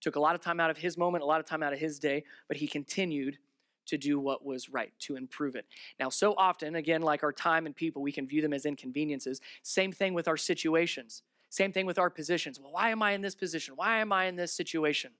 [0.00, 1.78] Took a lot of time out of his moment, a lot of time out of
[1.78, 3.38] his day, but he continued
[3.86, 5.66] to do what was right, to improve it.
[5.98, 9.40] Now, so often, again, like our time and people, we can view them as inconveniences.
[9.62, 11.22] Same thing with our situations.
[11.52, 12.58] Same thing with our positions.
[12.58, 13.74] Well, why am I in this position?
[13.76, 15.12] Why am I in this situation?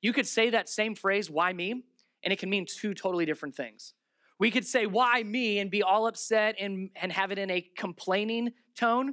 [0.00, 1.82] You could say that same phrase, why me?
[2.22, 3.92] And it can mean two totally different things.
[4.38, 5.58] We could say, why me?
[5.58, 9.12] and be all upset and, and have it in a complaining tone.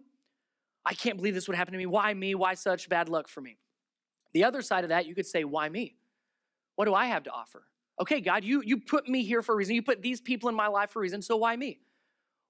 [0.85, 1.85] I can't believe this would happen to me.
[1.85, 2.35] Why me?
[2.35, 3.57] Why such bad luck for me?
[4.31, 5.97] The other side of that, you could say, why me?
[6.77, 7.63] What do I have to offer?
[7.99, 9.75] Okay, God, you, you put me here for a reason.
[9.75, 11.81] You put these people in my life for a reason, so why me?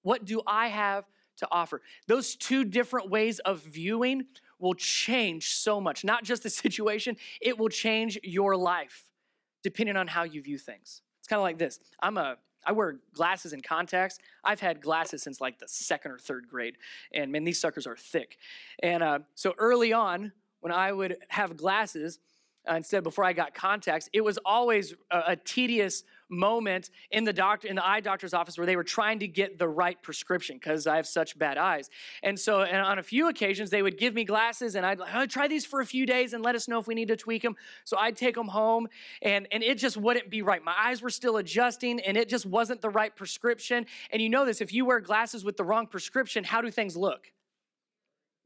[0.03, 1.05] What do I have
[1.39, 1.81] to offer.
[2.07, 4.25] Those two different ways of viewing
[4.59, 6.03] will change so much.
[6.03, 9.05] Not just the situation, it will change your life
[9.63, 11.01] depending on how you view things.
[11.19, 11.79] It's kind of like this.
[11.99, 14.19] I'm a I wear glasses and contacts.
[14.43, 16.75] I've had glasses since like the second or third grade,
[17.13, 18.37] and man, these suckers are thick.
[18.83, 22.19] And uh, so early on, when I would have glasses,
[22.69, 27.33] uh, instead before I got contacts, it was always a, a, tedious moment in the
[27.33, 30.57] doctor in the eye doctor's office where they were trying to get the right prescription
[30.57, 31.89] because I have such bad eyes.
[32.23, 35.25] And so, and on a few occasions, they would give me glasses, and I'd oh,
[35.25, 37.41] try these for a few days and let us know if we need to tweak
[37.41, 37.55] them.
[37.83, 38.87] So I'd take them home,
[39.21, 40.63] and and it just wouldn't be right.
[40.63, 43.85] My eyes were still adjusting, and it just wasn't the right prescription.
[44.11, 46.95] And you know this: if you wear glasses with the wrong prescription, how do things
[46.95, 47.31] look?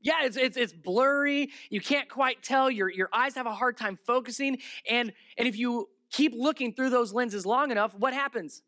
[0.03, 1.49] yeah, it's, it's, it's blurry.
[1.69, 2.69] You can't quite tell.
[2.69, 4.57] Your, your eyes have a hard time focusing.
[4.87, 8.61] And, and if you keep looking through those lenses long enough, what happens?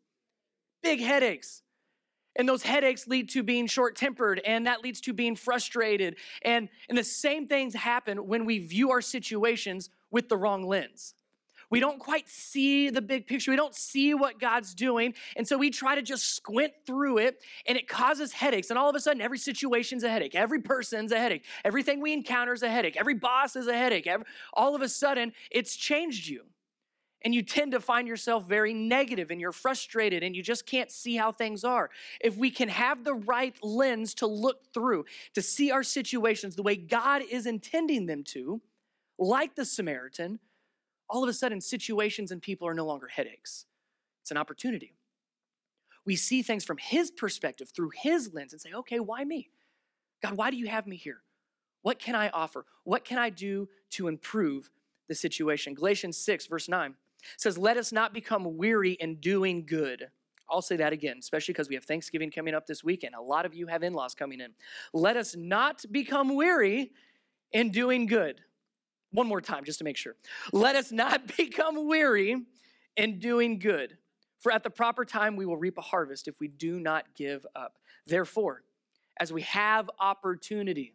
[0.82, 1.62] Big headaches.
[2.38, 6.16] And those headaches lead to being short tempered, and that leads to being frustrated.
[6.42, 11.14] And, and the same things happen when we view our situations with the wrong lens.
[11.70, 13.50] We don't quite see the big picture.
[13.50, 15.14] We don't see what God's doing.
[15.36, 18.70] And so we try to just squint through it, and it causes headaches.
[18.70, 20.34] And all of a sudden, every situation's a headache.
[20.34, 21.44] Every person's a headache.
[21.64, 22.96] Everything we encounter is a headache.
[22.96, 24.06] Every boss is a headache.
[24.06, 26.42] Every, all of a sudden, it's changed you.
[27.24, 30.90] And you tend to find yourself very negative and you're frustrated and you just can't
[30.90, 31.90] see how things are.
[32.20, 36.62] If we can have the right lens to look through, to see our situations the
[36.62, 38.60] way God is intending them to,
[39.18, 40.38] like the Samaritan,
[41.08, 43.64] all of a sudden situations and people are no longer headaches.
[44.22, 44.94] It's an opportunity.
[46.04, 49.50] We see things from his perspective, through his lens, and say, okay, why me?
[50.22, 51.22] God, why do you have me here?
[51.82, 52.64] What can I offer?
[52.84, 54.70] What can I do to improve
[55.08, 55.74] the situation?
[55.74, 56.94] Galatians 6, verse 9
[57.36, 60.08] says, Let us not become weary in doing good.
[60.48, 63.14] I'll say that again, especially because we have Thanksgiving coming up this weekend.
[63.14, 64.52] A lot of you have in laws coming in.
[64.92, 66.92] Let us not become weary
[67.52, 68.40] in doing good.
[69.12, 70.14] One more time, just to make sure.
[70.52, 72.46] Let us not become weary
[72.96, 73.98] in doing good.
[74.38, 77.44] For at the proper time we will reap a harvest if we do not give
[77.56, 77.78] up.
[78.06, 78.62] Therefore,
[79.18, 80.94] as we have opportunity,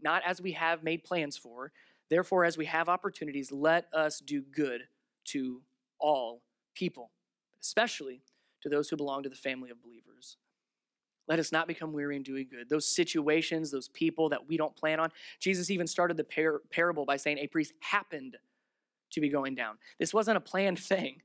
[0.00, 1.72] not as we have made plans for,
[2.08, 4.82] therefore, as we have opportunities, let us do good
[5.26, 5.62] to
[5.98, 6.42] all
[6.74, 7.10] people,
[7.60, 8.22] especially
[8.62, 10.36] to those who belong to the family of believers.
[11.28, 12.68] Let us not become weary in doing good.
[12.68, 15.10] Those situations, those people that we don't plan on.
[15.38, 18.36] Jesus even started the par- parable by saying a priest happened
[19.12, 19.78] to be going down.
[19.98, 21.22] This wasn't a planned thing.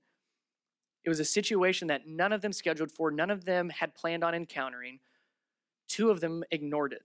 [1.04, 4.24] It was a situation that none of them scheduled for, none of them had planned
[4.24, 5.00] on encountering.
[5.88, 7.04] Two of them ignored it.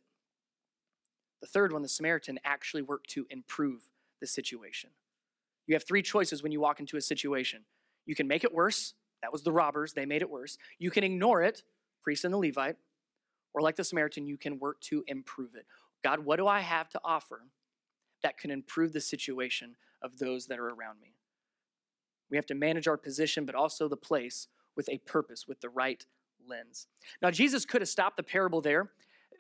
[1.41, 4.91] The third one, the Samaritan, actually worked to improve the situation.
[5.67, 7.65] You have three choices when you walk into a situation.
[8.07, 8.95] You can make it worse.
[9.23, 10.59] That was the robbers, they made it worse.
[10.79, 11.63] You can ignore it,
[12.03, 12.77] priest and the Levite.
[13.55, 15.67] Or like the Samaritan, you can work to improve it.
[16.03, 17.43] God, what do I have to offer
[18.23, 21.15] that can improve the situation of those that are around me?
[22.31, 25.69] We have to manage our position, but also the place with a purpose, with the
[25.69, 26.05] right
[26.49, 26.87] lens.
[27.21, 28.91] Now, Jesus could have stopped the parable there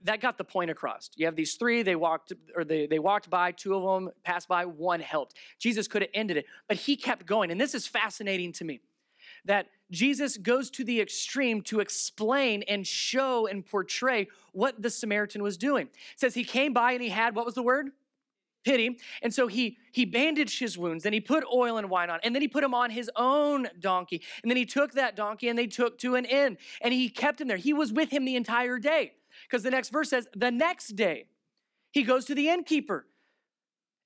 [0.04, 1.10] that got the point across.
[1.16, 4.48] You have these three, they walked or they, they walked by, two of them passed
[4.48, 5.34] by, one helped.
[5.58, 7.50] Jesus could have ended it, but he kept going.
[7.50, 8.80] And this is fascinating to me
[9.44, 15.42] that Jesus goes to the extreme to explain and show and portray what the Samaritan
[15.42, 15.86] was doing.
[15.86, 17.90] It says he came by and he had what was the word?
[18.64, 18.98] Pity.
[19.22, 22.34] And so he he bandaged his wounds, then he put oil and wine on, and
[22.34, 24.22] then he put him on his own donkey.
[24.42, 27.40] And then he took that donkey and they took to an inn and he kept
[27.40, 27.56] him there.
[27.56, 29.12] He was with him the entire day.
[29.52, 31.26] Because the next verse says, the next day,
[31.90, 33.04] he goes to the innkeeper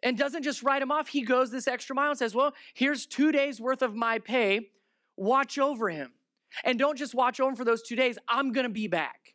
[0.02, 1.06] and doesn't just write him off.
[1.06, 4.70] He goes this extra mile and says, Well, here's two days worth of my pay.
[5.16, 6.14] Watch over him.
[6.64, 8.18] And don't just watch over him for those two days.
[8.26, 9.34] I'm going to be back.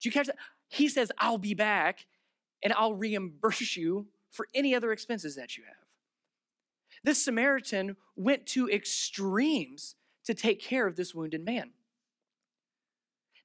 [0.00, 0.36] Did you catch that?
[0.68, 2.06] He says, I'll be back
[2.62, 5.84] and I'll reimburse you for any other expenses that you have.
[7.04, 11.72] This Samaritan went to extremes to take care of this wounded man.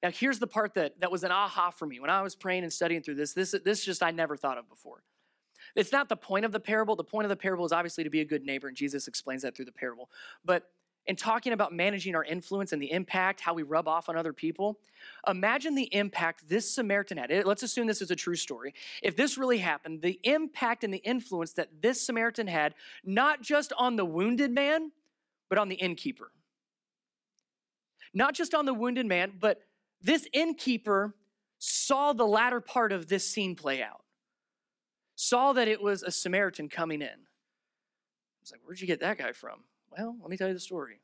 [0.03, 2.63] Now, here's the part that, that was an aha for me when I was praying
[2.63, 3.31] and studying through this.
[3.31, 5.01] This, this just I never thought of before.
[5.77, 6.97] It's not the point of the parable.
[6.97, 9.43] The point of the parable is obviously to be a good neighbor, and Jesus explains
[9.43, 10.09] that through the parable.
[10.43, 10.69] But
[11.05, 14.33] in talking about managing our influence and the impact, how we rub off on other
[14.33, 14.77] people,
[15.27, 17.31] imagine the impact this Samaritan had.
[17.45, 18.73] Let's assume this is a true story.
[19.01, 23.71] If this really happened, the impact and the influence that this Samaritan had, not just
[23.77, 24.91] on the wounded man,
[25.49, 26.31] but on the innkeeper.
[28.13, 29.61] Not just on the wounded man, but
[30.03, 31.15] this innkeeper
[31.57, 34.03] saw the latter part of this scene play out,
[35.15, 37.27] saw that it was a Samaritan coming in.
[38.41, 39.63] Was like, Where'd you get that guy from?
[39.97, 40.99] Well, let me tell you the story.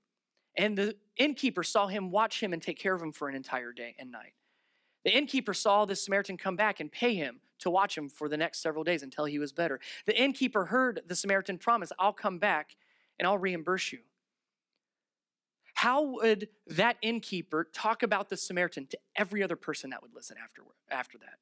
[0.55, 3.71] And the innkeeper saw him watch him and take care of him for an entire
[3.71, 4.33] day and night.
[5.05, 8.37] The innkeeper saw this Samaritan come back and pay him to watch him for the
[8.37, 9.79] next several days until he was better.
[10.05, 12.75] The innkeeper heard the Samaritan promise, I'll come back
[13.17, 13.99] and I'll reimburse you.
[15.81, 20.35] How would that innkeeper talk about the Samaritan to every other person that would listen
[20.43, 20.61] after,
[20.91, 21.39] after that?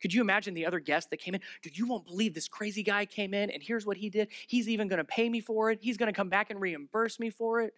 [0.00, 1.42] Could you imagine the other guests that came in?
[1.60, 4.28] Dude, you won't believe this crazy guy came in and here's what he did.
[4.48, 5.80] He's even going to pay me for it.
[5.82, 7.74] He's going to come back and reimburse me for it.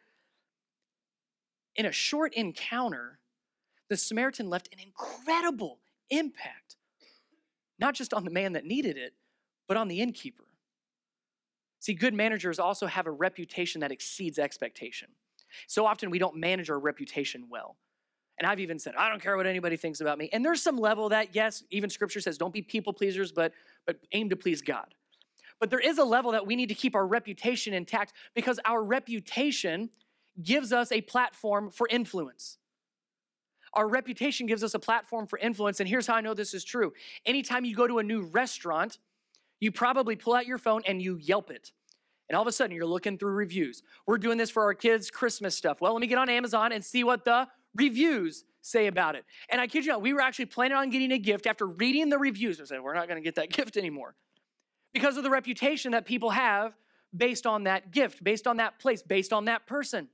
[1.74, 3.18] In a short encounter,
[3.88, 6.76] the Samaritan left an incredible impact,
[7.80, 9.14] not just on the man that needed it,
[9.66, 10.44] but on the innkeeper.
[11.80, 15.08] See, good managers also have a reputation that exceeds expectation.
[15.66, 17.76] So often we don't manage our reputation well.
[18.38, 20.28] And I've even said, I don't care what anybody thinks about me.
[20.32, 23.52] And there's some level that, yes, even scripture says, don't be people pleasers, but,
[23.86, 24.94] but aim to please God.
[25.60, 28.82] But there is a level that we need to keep our reputation intact because our
[28.82, 29.90] reputation
[30.42, 32.58] gives us a platform for influence.
[33.74, 36.64] Our reputation gives us a platform for influence, and here's how I know this is
[36.64, 36.92] true.
[37.24, 38.98] Anytime you go to a new restaurant,
[39.60, 41.72] you probably pull out your phone and you Yelp it.
[42.28, 43.82] And all of a sudden, you're looking through reviews.
[44.06, 45.80] We're doing this for our kids' Christmas stuff.
[45.80, 49.24] Well, let me get on Amazon and see what the reviews say about it.
[49.48, 52.08] And I kid you not, we were actually planning on getting a gift after reading
[52.08, 52.60] the reviews.
[52.60, 54.14] We said, we're not going to get that gift anymore
[54.92, 56.74] because of the reputation that people have
[57.14, 60.08] based on that gift, based on that place, based on that person.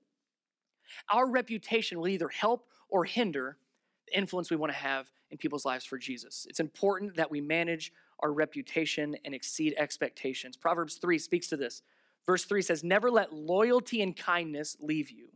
[1.10, 3.58] Our reputation will either help or hinder
[4.06, 6.46] the influence we want to have in people's lives for Jesus.
[6.48, 10.56] It's important that we manage our reputation and exceed expectations.
[10.56, 11.82] Proverbs 3 speaks to this.
[12.28, 15.30] Verse 3 says, Never let loyalty and kindness leave you.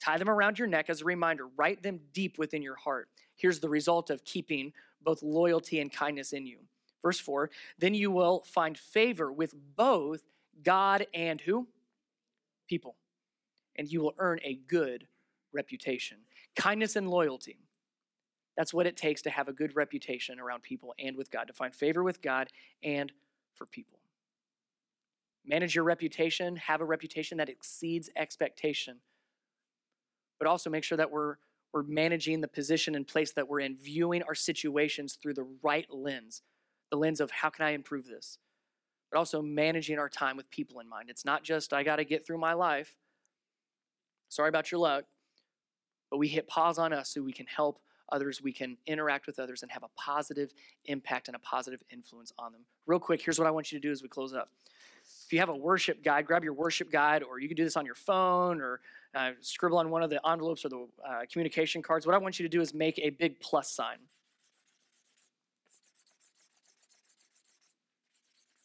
[0.00, 3.08] Tie them around your neck as a reminder, write them deep within your heart.
[3.34, 6.58] Here's the result of keeping both loyalty and kindness in you.
[7.02, 10.22] Verse 4 Then you will find favor with both
[10.62, 11.66] God and who?
[12.68, 12.94] People.
[13.74, 15.08] And you will earn a good
[15.52, 16.18] reputation.
[16.54, 17.58] Kindness and loyalty.
[18.56, 21.52] That's what it takes to have a good reputation around people and with God, to
[21.52, 22.48] find favor with God
[22.84, 23.10] and
[23.54, 24.01] for people.
[25.44, 28.98] Manage your reputation, have a reputation that exceeds expectation,
[30.38, 31.36] but also make sure that we're,
[31.72, 35.86] we're managing the position and place that we're in, viewing our situations through the right
[35.90, 36.42] lens,
[36.90, 38.38] the lens of how can I improve this,
[39.10, 41.10] but also managing our time with people in mind.
[41.10, 42.94] It's not just, I got to get through my life.
[44.28, 45.04] Sorry about your luck,
[46.10, 49.38] but we hit pause on us so we can help others, we can interact with
[49.38, 50.52] others, and have a positive
[50.84, 52.60] impact and a positive influence on them.
[52.86, 54.50] Real quick, here's what I want you to do as we close up
[55.32, 57.78] if you have a worship guide, grab your worship guide, or you can do this
[57.78, 58.80] on your phone or
[59.14, 62.04] uh, scribble on one of the envelopes or the uh, communication cards.
[62.04, 63.96] What I want you to do is make a big plus sign.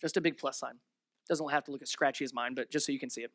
[0.01, 0.73] Just a big plus sign.
[1.29, 3.31] Doesn't have to look as scratchy as mine, but just so you can see it.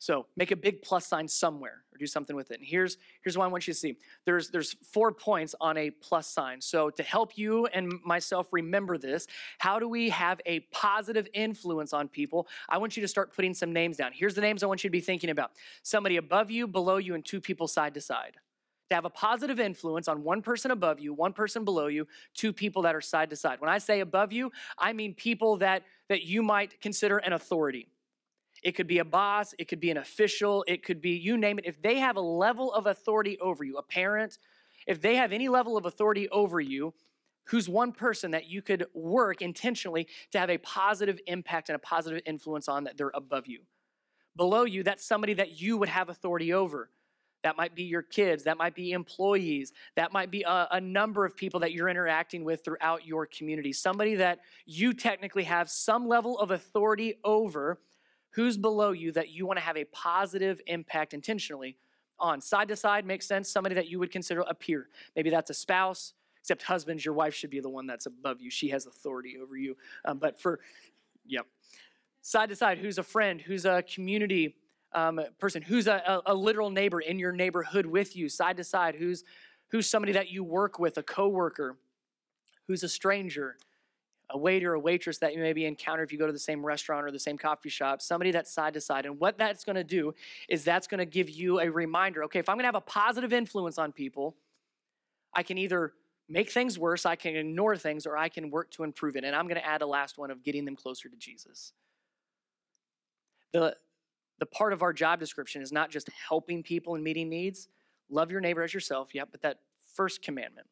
[0.00, 2.60] So make a big plus sign somewhere or do something with it.
[2.60, 3.98] And here's, here's what I want you to see.
[4.24, 6.62] There's, there's four points on a plus sign.
[6.62, 9.26] So to help you and myself remember this,
[9.58, 12.48] how do we have a positive influence on people?
[12.66, 14.12] I want you to start putting some names down.
[14.14, 15.50] Here's the names I want you to be thinking about.
[15.82, 18.38] Somebody above you, below you, and two people side to side.
[18.88, 22.54] To have a positive influence on one person above you, one person below you, two
[22.54, 23.60] people that are side to side.
[23.60, 27.86] When I say above you, I mean people that, that you might consider an authority
[28.62, 31.58] it could be a boss, it could be an official, it could be you name
[31.58, 31.66] it.
[31.66, 34.38] If they have a level of authority over you, a parent,
[34.86, 36.94] if they have any level of authority over you,
[37.44, 41.80] who's one person that you could work intentionally to have a positive impact and a
[41.80, 43.60] positive influence on that they're above you.
[44.36, 46.90] Below you, that's somebody that you would have authority over.
[47.42, 51.24] That might be your kids, that might be employees, that might be a, a, number
[51.24, 53.72] of people that you're interacting with throughout your community.
[53.72, 57.80] Somebody that you technically have some level of authority over
[58.30, 61.76] who's below you that you want to have a positive impact intentionally
[62.18, 62.40] on.
[62.40, 63.50] Side to side makes sense.
[63.50, 64.88] Somebody that you would consider a peer.
[65.16, 68.50] Maybe that's a spouse, except husbands, your wife should be the one that's above you.
[68.50, 69.76] She has authority over you.
[70.04, 70.60] Um, but for,
[71.26, 71.46] yep.
[72.22, 73.40] Side to side, who's a friend?
[73.40, 74.56] Who's a community
[74.92, 75.62] um, person?
[75.62, 78.28] Who's a, a, a literal neighbor in your neighborhood with you?
[78.28, 79.24] Side to side, who's
[79.68, 81.76] who's somebody that you work with, a coworker?
[82.66, 83.56] Who's a stranger?
[84.32, 87.04] A waiter, a waitress that you maybe encounter if you go to the same restaurant
[87.04, 89.06] or the same coffee shop, somebody that's side to side.
[89.06, 90.14] And what that's going to do
[90.48, 92.80] is that's going to give you a reminder okay, if I'm going to have a
[92.80, 94.36] positive influence on people,
[95.34, 95.92] I can either
[96.28, 99.24] make things worse, I can ignore things, or I can work to improve it.
[99.24, 101.72] And I'm going to add a last one of getting them closer to Jesus.
[103.52, 103.76] The,
[104.38, 107.68] the part of our job description is not just helping people and meeting needs.
[108.08, 109.58] Love your neighbor as yourself, yeah, but that
[109.94, 110.68] first commandment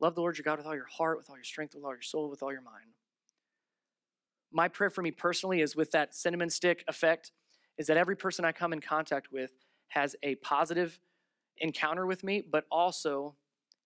[0.00, 1.92] Love the Lord your God with all your heart, with all your strength, with all
[1.92, 2.90] your soul, with all your mind.
[4.52, 7.32] My prayer for me personally is with that cinnamon stick effect,
[7.78, 9.52] is that every person I come in contact with
[9.88, 10.98] has a positive
[11.58, 13.34] encounter with me, but also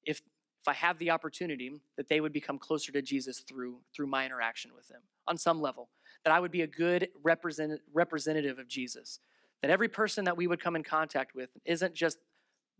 [0.05, 0.23] if
[0.61, 4.27] if I have the opportunity, that they would become closer to Jesus through through my
[4.27, 5.89] interaction with them on some level.
[6.25, 9.21] That I would be a good represent, representative of Jesus.
[9.63, 12.19] That every person that we would come in contact with isn't just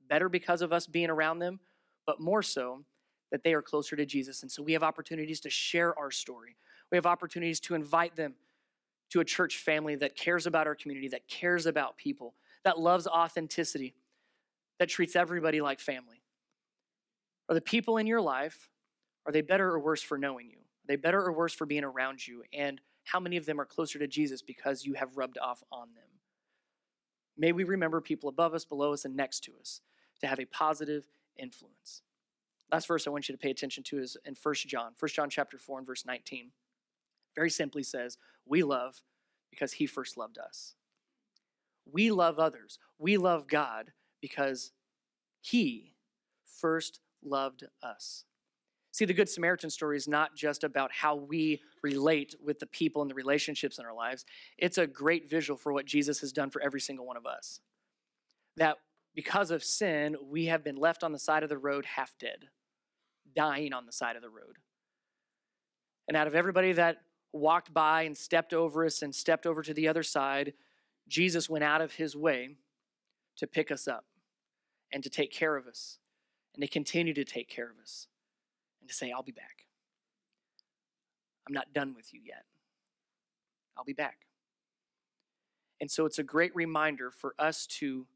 [0.09, 1.61] better because of us being around them,
[2.07, 2.85] but more so
[3.31, 4.43] that they are closer to Jesus.
[4.43, 6.57] And so we have opportunities to share our story.
[6.91, 8.35] We have opportunities to invite them
[9.11, 13.07] to a church family that cares about our community, that cares about people, that loves
[13.07, 13.95] authenticity,
[14.79, 16.23] that treats everybody like family.
[17.49, 18.69] Are the people in your life,
[19.27, 20.59] are they better or worse for knowing you?
[20.59, 22.45] Are they better or worse for being around you?
[22.53, 25.89] And how many of them are closer to Jesus because you have rubbed off on
[25.95, 26.05] them?
[27.37, 29.81] May we remember people above us, below us, and next to us
[30.21, 31.05] to have a positive
[31.37, 32.03] influence.
[32.73, 34.93] Last verse I want you to pay attention to is in 1 John.
[34.99, 36.51] 1 John chapter 4 and verse 19.
[37.35, 39.03] Very simply says, We love
[39.51, 40.75] because he first loved us.
[41.93, 42.79] We love others.
[42.99, 44.73] We love God because
[45.41, 45.95] He
[46.45, 48.25] first loved us.
[48.93, 53.03] See, the Good Samaritan story is not just about how we relate with the people
[53.03, 54.25] and the relationships in our lives.
[54.59, 57.61] It's a great visual for what Jesus has done for every single one of us.
[58.57, 58.79] That
[59.15, 62.49] because of sin, we have been left on the side of the road half dead,
[63.35, 64.59] dying on the side of the road.
[66.09, 67.03] And out of everybody that
[67.33, 70.55] walked by and stepped over us and stepped over to the other side,
[71.09, 72.57] Jesus went out of his way
[73.37, 74.05] to pick us up
[74.93, 75.99] and to take care of us
[76.55, 78.09] and to continue to take care of us
[78.81, 79.67] and to say, I'll be back.
[81.47, 82.45] I'm not done with you yet.
[83.77, 84.19] I'll be back.
[85.81, 88.07] And so it's a great reminder for us to,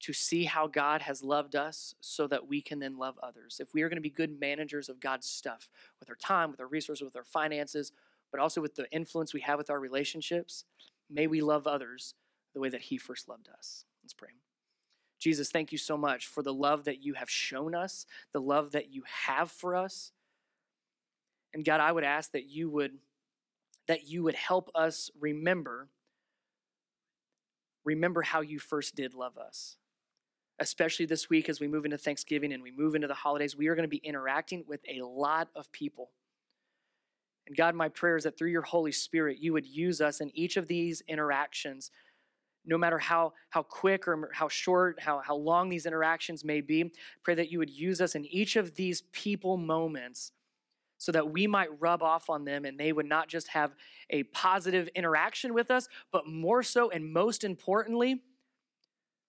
[0.00, 3.58] to see how God has loved us so that we can then love others.
[3.60, 6.60] If we are going to be good managers of God's stuff with our time, with
[6.60, 7.92] our resources, with our finances,
[8.30, 10.64] but also with the influence we have with our relationships,
[11.10, 12.14] may we love others
[12.54, 13.84] the way that He first loved us.
[14.02, 14.30] Let's pray.
[15.18, 18.72] Jesus, thank you so much for the love that you have shown us, the love
[18.72, 20.12] that you have for us.
[21.54, 22.92] And God, I would ask that you would
[23.88, 25.88] that you would help us remember
[27.84, 29.76] remember how you first did love us.
[30.58, 33.68] Especially this week as we move into Thanksgiving and we move into the holidays, we
[33.68, 36.10] are going to be interacting with a lot of people.
[37.46, 40.30] And God, my prayer is that through your Holy Spirit, you would use us in
[40.34, 41.90] each of these interactions
[42.66, 46.92] no matter how, how quick or how short, how, how long these interactions may be,
[47.22, 50.32] pray that you would use us in each of these people moments
[50.98, 53.74] so that we might rub off on them and they would not just have
[54.10, 58.22] a positive interaction with us, but more so and most importantly,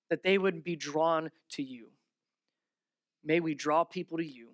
[0.10, 1.88] that they would be drawn to you.
[3.24, 4.50] May we draw people to you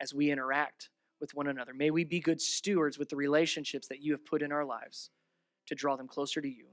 [0.00, 1.74] as we interact with one another.
[1.74, 5.10] May we be good stewards with the relationships that you have put in our lives
[5.66, 6.66] to draw them closer to you.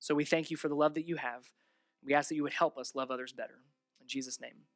[0.00, 1.44] So we thank you for the love that you have.
[2.04, 3.60] We ask that you would help us love others better.
[4.00, 4.66] In Jesus' name.